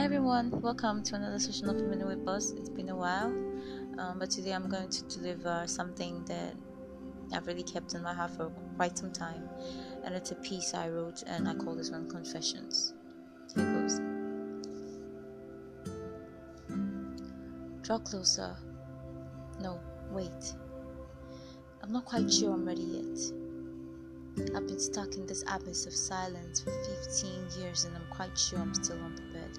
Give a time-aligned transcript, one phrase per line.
[0.00, 2.52] everyone, welcome to another session of Minute with Boz.
[2.52, 3.28] It's been a while,
[3.98, 6.54] um, but today I'm going to deliver something that
[7.32, 9.48] I've really kept in my heart for quite some time,
[10.02, 12.94] and it's a piece I wrote, and I call this one Confessions.
[13.54, 14.00] Here goes.
[17.82, 18.56] Draw closer.
[19.60, 19.78] No,
[20.10, 20.54] wait.
[21.82, 24.56] I'm not quite sure I'm ready yet.
[24.56, 28.58] I've been stuck in this abyss of silence for 15 years and I'm quite sure
[28.58, 29.58] I'm still unprepared.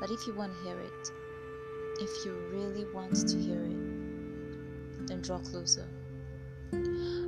[0.00, 1.10] But if you want to hear it,
[2.00, 5.88] if you really want to hear it, then draw closer.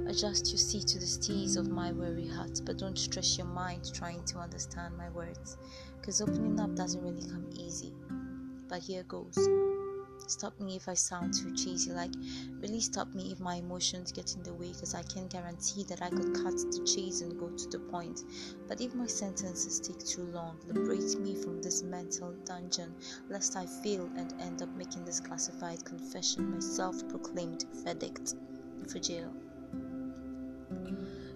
[0.06, 3.92] Adjust your seat to the steeze of my weary heart, but don't stress your mind
[3.94, 5.56] trying to understand my words,
[6.00, 7.94] because opening up doesn't really come easy.
[8.68, 9.36] But here goes.
[10.30, 12.12] Stop me if I sound too cheesy, like
[12.60, 16.02] really stop me if my emotions get in the way because I can guarantee that
[16.02, 18.22] I could cut the chase and go to the point.
[18.68, 22.94] But if my sentences take too long, liberate me from this mental dungeon,
[23.28, 28.36] lest I fail and end up making this classified confession my self proclaimed verdict
[28.86, 29.34] for jail.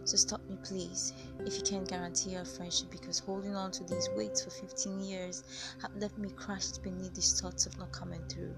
[0.04, 4.08] So stop me, please, if you can't guarantee our friendship, because holding on to these
[4.14, 5.42] weights for 15 years
[5.82, 8.54] have left me crushed beneath these thoughts of not coming through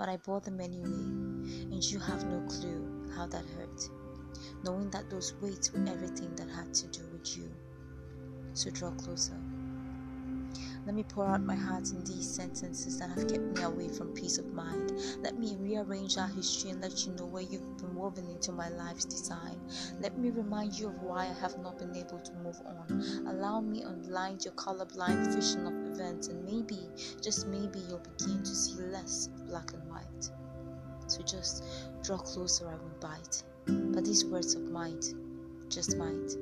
[0.00, 3.90] but I bought them anyway, and you have no clue how that hurt,
[4.64, 7.50] knowing that those weights were everything that had to do with you.
[8.54, 9.36] So draw closer.
[10.86, 14.14] Let me pour out my heart in these sentences that have kept me away from
[14.14, 14.92] peace of mind.
[15.22, 18.70] Let me rearrange our history and let you know where you've been woven into my
[18.70, 19.60] life's design.
[20.00, 23.26] Let me remind you of why I have not been able to move on.
[23.28, 26.88] Allow me to unblind your colorblind vision of events, and maybe,
[27.22, 30.30] just maybe, you'll begin to see less black and white.
[31.08, 31.62] So just
[32.02, 33.42] draw closer, I won't bite.
[33.66, 35.00] But these words of mine
[35.68, 36.34] just might.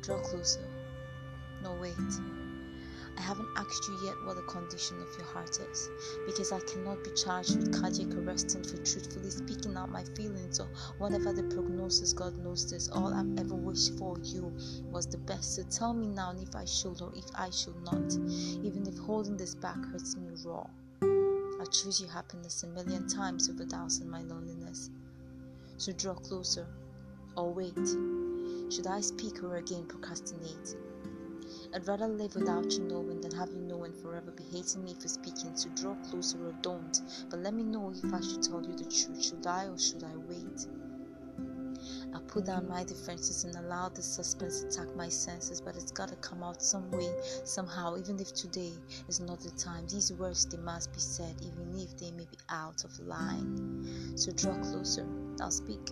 [0.00, 0.64] Draw closer.
[1.62, 1.94] No, wait.
[3.18, 5.90] I haven't asked you yet what the condition of your heart is
[6.26, 10.60] because I cannot be charged with cardiac arrest and for truthfully speaking out my feelings
[10.60, 10.68] or
[10.98, 12.12] whatever the prognosis.
[12.12, 12.88] God knows this.
[12.88, 14.52] All I've ever wished for you
[14.90, 15.56] was the best.
[15.56, 18.12] So tell me now if I should or if I should not,
[18.64, 20.66] even if holding this back hurts me raw.
[21.02, 24.90] I choose your happiness a million times over dousing my loneliness.
[25.76, 26.66] So draw closer
[27.36, 27.86] or wait.
[28.72, 30.76] Should I speak or again procrastinate?
[31.74, 33.72] I'd rather live without you knowing than have you know
[34.02, 35.56] forever be hating me for speaking.
[35.56, 37.00] So draw closer or don't.
[37.30, 39.24] But let me know if I should tell you the truth.
[39.24, 40.66] Should I or should I wait?
[42.14, 45.90] I put down my defenses and allow the suspense to attack my senses, but it's
[45.90, 47.10] gotta come out some way,
[47.44, 48.72] somehow, even if today
[49.08, 49.86] is not the time.
[49.88, 54.16] These words they must be said, even if they may be out of line.
[54.16, 55.06] So draw closer,
[55.40, 55.90] I'll speak.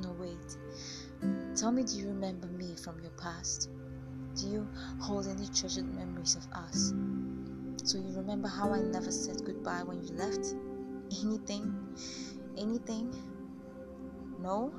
[0.00, 0.58] No wait.
[1.56, 3.70] Tell me, do you remember me from your past?
[4.36, 4.68] Do you
[5.00, 6.92] hold any treasured memories of us?
[7.84, 10.54] So you remember how I never said goodbye when you left?
[11.24, 11.96] Anything?
[12.56, 13.14] Anything?
[14.40, 14.72] No?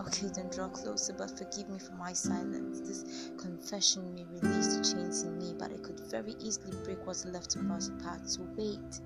[0.00, 2.80] Okay, then draw closer, but forgive me for my silence.
[2.80, 7.24] This confession may release the chains in me, but it could very easily break what's
[7.24, 8.28] left of us apart.
[8.28, 9.00] So wait.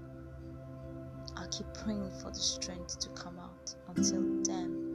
[1.36, 3.74] I'll keep praying for the strength to come out.
[3.88, 4.85] Until then.